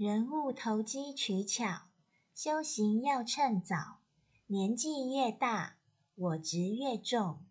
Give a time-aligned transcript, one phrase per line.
[0.00, 1.82] 人物投机取巧
[2.34, 3.98] 修行要趁早
[4.46, 5.76] 年纪越大
[6.14, 7.44] 我执越重。